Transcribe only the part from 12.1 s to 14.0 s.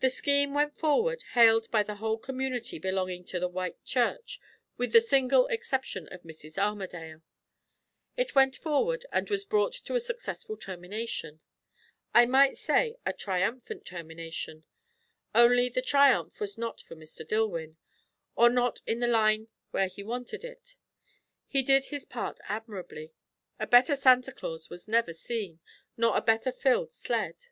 I might say, a triumphant